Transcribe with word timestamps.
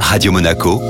Radio 0.00 0.32
Monaco, 0.32 0.80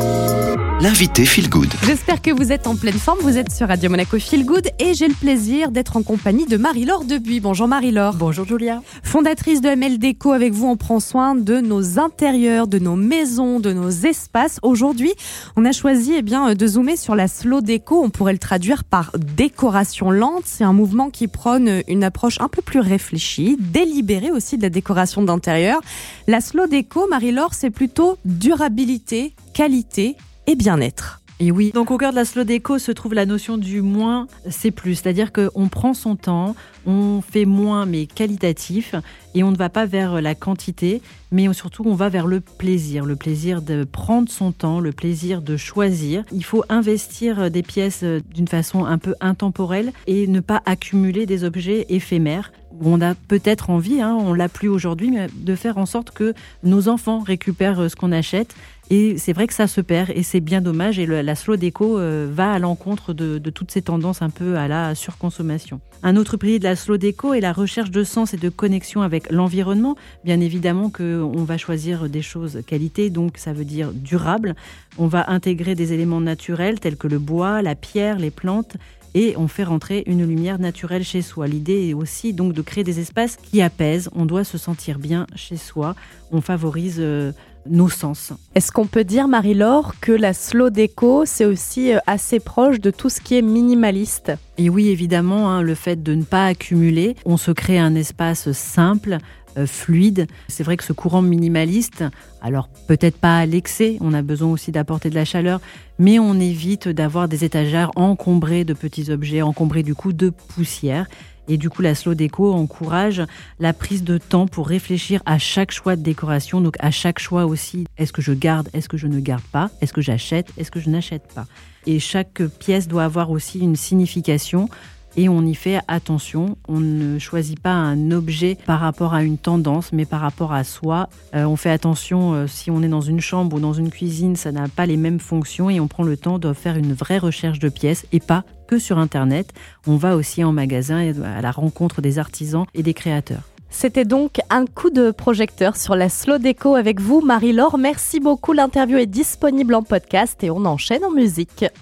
l'invité 0.80 1.24
Feel 1.24 1.48
Good. 1.48 1.72
J'espère 1.84 2.20
que 2.20 2.30
vous 2.30 2.52
êtes 2.52 2.66
en 2.66 2.76
pleine 2.76 2.98
forme. 2.98 3.18
Vous 3.20 3.38
êtes 3.38 3.50
sur 3.50 3.68
Radio 3.68 3.88
Monaco 3.88 4.18
Feel 4.18 4.44
Good 4.44 4.68
et 4.78 4.92
j'ai 4.92 5.08
le 5.08 5.14
plaisir 5.14 5.70
d'être 5.70 5.96
en 5.96 6.02
compagnie 6.02 6.44
de 6.44 6.58
Marie-Laure 6.58 7.04
Debuy. 7.04 7.40
Bonjour 7.40 7.66
Marie-Laure. 7.66 8.14
Bonjour 8.14 8.46
Julia. 8.46 8.82
Fondatrice 9.02 9.62
de 9.62 9.68
ML 9.68 9.98
Déco, 9.98 10.32
avec 10.32 10.52
vous, 10.52 10.66
on 10.66 10.76
prend 10.76 11.00
soin 11.00 11.34
de 11.34 11.60
nos 11.60 11.98
intérieurs, 11.98 12.66
de 12.66 12.78
nos 12.78 12.96
maisons, 12.96 13.58
de 13.58 13.72
nos 13.72 13.88
espaces. 13.88 14.58
Aujourd'hui, 14.62 15.14
on 15.56 15.64
a 15.64 15.72
choisi 15.72 16.12
eh 16.14 16.22
bien, 16.22 16.54
de 16.54 16.66
zoomer 16.66 16.96
sur 16.96 17.14
la 17.14 17.28
slow 17.28 17.62
déco. 17.62 18.02
On 18.02 18.10
pourrait 18.10 18.34
le 18.34 18.38
traduire 18.38 18.84
par 18.84 19.12
décoration 19.16 20.10
lente. 20.10 20.44
C'est 20.44 20.64
un 20.64 20.74
mouvement 20.74 21.08
qui 21.08 21.26
prône 21.26 21.82
une 21.88 22.04
approche 22.04 22.38
un 22.40 22.48
peu 22.48 22.60
plus 22.60 22.80
réfléchie, 22.80 23.56
délibérée 23.58 24.30
aussi 24.30 24.58
de 24.58 24.62
la 24.62 24.70
décoration 24.70 25.22
d'intérieur. 25.22 25.80
La 26.26 26.42
slow 26.42 26.66
déco, 26.66 27.08
Marie-Laure, 27.08 27.54
c'est 27.54 27.70
plutôt 27.70 28.18
durabilité, 28.26 29.34
qualité 29.54 30.16
et 30.46 30.54
bien-être. 30.54 31.20
Et 31.38 31.50
oui, 31.50 31.70
donc 31.74 31.90
au 31.90 31.98
cœur 31.98 32.12
de 32.12 32.16
la 32.16 32.24
slow 32.24 32.44
déco 32.44 32.78
se 32.78 32.92
trouve 32.92 33.12
la 33.12 33.26
notion 33.26 33.58
du 33.58 33.82
moins 33.82 34.26
c'est 34.48 34.70
plus, 34.70 34.94
c'est-à-dire 34.94 35.32
qu'on 35.32 35.68
prend 35.68 35.92
son 35.92 36.16
temps, 36.16 36.56
on 36.86 37.20
fait 37.20 37.44
moins 37.44 37.84
mais 37.84 38.06
qualitatif 38.06 38.94
et 39.34 39.42
on 39.42 39.50
ne 39.50 39.56
va 39.56 39.68
pas 39.68 39.84
vers 39.84 40.22
la 40.22 40.34
quantité, 40.34 41.02
mais 41.30 41.52
surtout 41.52 41.82
on 41.84 41.94
va 41.94 42.08
vers 42.08 42.26
le 42.26 42.40
plaisir, 42.40 43.04
le 43.04 43.16
plaisir 43.16 43.60
de 43.60 43.84
prendre 43.84 44.30
son 44.30 44.50
temps, 44.50 44.80
le 44.80 44.92
plaisir 44.92 45.42
de 45.42 45.58
choisir. 45.58 46.24
Il 46.32 46.42
faut 46.42 46.64
investir 46.70 47.50
des 47.50 47.62
pièces 47.62 48.02
d'une 48.02 48.48
façon 48.48 48.86
un 48.86 48.96
peu 48.96 49.14
intemporelle 49.20 49.92
et 50.06 50.26
ne 50.26 50.40
pas 50.40 50.62
accumuler 50.64 51.26
des 51.26 51.44
objets 51.44 51.84
éphémères. 51.90 52.50
On 52.82 53.00
a 53.00 53.14
peut-être 53.14 53.70
envie, 53.70 54.00
hein, 54.00 54.16
on 54.18 54.32
l'a 54.34 54.48
plus 54.48 54.68
aujourd'hui, 54.68 55.14
de 55.34 55.54
faire 55.54 55.78
en 55.78 55.86
sorte 55.86 56.10
que 56.10 56.34
nos 56.62 56.88
enfants 56.88 57.20
récupèrent 57.20 57.90
ce 57.90 57.96
qu'on 57.96 58.12
achète 58.12 58.54
et 58.88 59.18
c'est 59.18 59.32
vrai 59.32 59.46
que 59.46 59.54
ça 59.54 59.66
se 59.66 59.80
perd 59.80 60.10
et 60.14 60.22
c'est 60.22 60.40
bien 60.40 60.60
dommage. 60.60 60.98
Et 60.98 61.06
la 61.06 61.34
slow 61.34 61.56
déco 61.56 61.98
euh, 61.98 62.28
va 62.30 62.52
à 62.52 62.58
l'encontre 62.58 63.12
de, 63.12 63.38
toutes 63.50 63.70
ces 63.70 63.82
tendances 63.82 64.22
un 64.22 64.30
peu 64.30 64.56
à 64.56 64.68
la 64.68 64.94
surconsommation. 64.94 65.80
Un 66.02 66.16
autre 66.16 66.36
pilier 66.36 66.58
de 66.58 66.64
la 66.64 66.76
slow 66.76 66.96
déco 66.96 67.34
est 67.34 67.40
la 67.40 67.52
recherche 67.52 67.90
de 67.90 68.04
sens 68.04 68.32
et 68.34 68.36
de 68.36 68.48
connexion 68.48 69.02
avec 69.02 69.30
l'environnement. 69.32 69.96
Bien 70.24 70.40
évidemment 70.40 70.90
qu'on 70.90 71.44
va 71.44 71.58
choisir 71.58 72.08
des 72.08 72.22
choses 72.22 72.60
qualité, 72.66 73.10
donc 73.10 73.38
ça 73.38 73.52
veut 73.52 73.64
dire 73.64 73.92
durable. 73.92 74.54
On 74.98 75.08
va 75.08 75.30
intégrer 75.30 75.74
des 75.74 75.92
éléments 75.92 76.20
naturels 76.20 76.78
tels 76.78 76.96
que 76.96 77.08
le 77.08 77.18
bois, 77.18 77.62
la 77.62 77.74
pierre, 77.74 78.18
les 78.18 78.30
plantes 78.30 78.76
et 79.14 79.34
on 79.38 79.48
fait 79.48 79.64
rentrer 79.64 80.04
une 80.06 80.26
lumière 80.26 80.58
naturelle 80.58 81.02
chez 81.02 81.22
soi. 81.22 81.46
L'idée 81.46 81.88
est 81.88 81.94
aussi 81.94 82.34
donc 82.34 82.52
de 82.52 82.60
créer 82.60 82.84
des 82.84 83.00
espaces 83.00 83.36
qui 83.36 83.62
apaisent. 83.62 84.10
On 84.14 84.26
doit 84.26 84.44
se 84.44 84.58
sentir 84.58 84.98
bien 84.98 85.26
chez 85.34 85.56
soi. 85.56 85.96
On 86.32 86.42
favorise 86.42 86.96
euh, 86.98 87.32
nos 87.68 87.88
sens. 87.88 88.32
Est-ce 88.54 88.72
qu'on 88.72 88.86
peut 88.86 89.04
dire, 89.04 89.28
Marie-Laure, 89.28 89.94
que 90.00 90.12
la 90.12 90.32
slow 90.32 90.70
déco, 90.70 91.24
c'est 91.26 91.44
aussi 91.44 91.92
euh, 91.92 91.98
assez 92.06 92.40
proche 92.40 92.80
de 92.80 92.90
tout 92.90 93.08
ce 93.08 93.20
qui 93.20 93.36
est 93.36 93.42
minimaliste? 93.42 94.32
Et 94.58 94.70
oui, 94.70 94.88
évidemment, 94.88 95.50
hein, 95.50 95.62
le 95.62 95.74
fait 95.74 96.02
de 96.02 96.14
ne 96.14 96.24
pas 96.24 96.46
accumuler, 96.46 97.16
on 97.24 97.36
se 97.36 97.50
crée 97.50 97.78
un 97.78 97.94
espace 97.94 98.52
simple, 98.52 99.18
euh, 99.58 99.66
fluide. 99.66 100.26
C'est 100.48 100.64
vrai 100.64 100.76
que 100.76 100.84
ce 100.84 100.92
courant 100.92 101.22
minimaliste, 101.22 102.04
alors 102.42 102.68
peut-être 102.88 103.16
pas 103.16 103.38
à 103.38 103.46
l'excès, 103.46 103.96
on 104.00 104.12
a 104.12 104.20
besoin 104.20 104.50
aussi 104.50 104.70
d'apporter 104.70 105.08
de 105.08 105.14
la 105.14 105.24
chaleur, 105.24 105.60
mais 105.98 106.18
on 106.18 106.38
évite 106.38 106.88
d'avoir 106.88 107.26
des 107.26 107.42
étagères 107.42 107.90
encombrées 107.96 108.64
de 108.64 108.74
petits 108.74 109.10
objets, 109.10 109.40
encombrées 109.40 109.82
du 109.82 109.94
coup 109.94 110.12
de 110.12 110.28
poussière. 110.28 111.06
Et 111.48 111.56
du 111.56 111.70
coup, 111.70 111.82
la 111.82 111.94
slow 111.94 112.14
déco 112.14 112.52
encourage 112.52 113.22
la 113.60 113.72
prise 113.72 114.04
de 114.04 114.18
temps 114.18 114.46
pour 114.46 114.68
réfléchir 114.68 115.22
à 115.26 115.38
chaque 115.38 115.70
choix 115.70 115.96
de 115.96 116.02
décoration, 116.02 116.60
donc 116.60 116.76
à 116.80 116.90
chaque 116.90 117.18
choix 117.18 117.46
aussi. 117.46 117.86
Est-ce 117.98 118.12
que 118.12 118.22
je 118.22 118.32
garde 118.32 118.68
Est-ce 118.72 118.88
que 118.88 118.96
je 118.96 119.06
ne 119.06 119.20
garde 119.20 119.44
pas 119.52 119.70
Est-ce 119.80 119.92
que 119.92 120.00
j'achète 120.00 120.48
Est-ce 120.56 120.70
que 120.70 120.80
je 120.80 120.90
n'achète 120.90 121.32
pas 121.34 121.46
Et 121.86 121.98
chaque 121.98 122.42
pièce 122.58 122.88
doit 122.88 123.04
avoir 123.04 123.30
aussi 123.30 123.60
une 123.60 123.76
signification 123.76 124.68
et 125.16 125.28
on 125.28 125.42
y 125.42 125.54
fait 125.54 125.80
attention. 125.88 126.56
On 126.68 126.80
ne 126.80 127.18
choisit 127.18 127.58
pas 127.58 127.72
un 127.72 128.10
objet 128.10 128.56
par 128.66 128.80
rapport 128.80 129.14
à 129.14 129.22
une 129.22 129.38
tendance, 129.38 129.92
mais 129.92 130.04
par 130.04 130.20
rapport 130.20 130.52
à 130.52 130.62
soi. 130.62 131.08
Euh, 131.34 131.44
on 131.44 131.56
fait 131.56 131.70
attention 131.70 132.34
euh, 132.34 132.46
si 132.46 132.70
on 132.70 132.82
est 132.82 132.88
dans 132.88 133.00
une 133.00 133.20
chambre 133.20 133.56
ou 133.56 133.60
dans 133.60 133.72
une 133.72 133.90
cuisine, 133.90 134.36
ça 134.36 134.52
n'a 134.52 134.68
pas 134.68 134.86
les 134.86 134.96
mêmes 134.96 135.20
fonctions 135.20 135.70
et 135.70 135.80
on 135.80 135.88
prend 135.88 136.02
le 136.02 136.16
temps 136.16 136.38
de 136.38 136.52
faire 136.52 136.76
une 136.76 136.92
vraie 136.92 137.18
recherche 137.18 137.58
de 137.58 137.68
pièces 137.68 138.06
et 138.12 138.20
pas 138.20 138.44
que 138.66 138.78
sur 138.78 138.98
Internet. 138.98 139.52
On 139.86 139.96
va 139.96 140.16
aussi 140.16 140.42
en 140.44 140.52
magasin 140.52 141.12
à 141.22 141.40
la 141.40 141.50
rencontre 141.50 142.00
des 142.00 142.18
artisans 142.18 142.66
et 142.74 142.82
des 142.82 142.94
créateurs. 142.94 143.42
C'était 143.78 144.06
donc 144.06 144.40
un 144.48 144.64
coup 144.64 144.88
de 144.88 145.10
projecteur 145.10 145.76
sur 145.76 145.96
la 145.96 146.08
slow 146.08 146.38
déco 146.38 146.76
avec 146.76 146.98
vous, 146.98 147.20
Marie-Laure. 147.20 147.76
Merci 147.76 148.20
beaucoup. 148.20 148.54
L'interview 148.54 148.96
est 148.96 149.04
disponible 149.04 149.74
en 149.74 149.82
podcast 149.82 150.42
et 150.42 150.50
on 150.50 150.64
enchaîne 150.64 151.04
en 151.04 151.10
musique. 151.10 151.66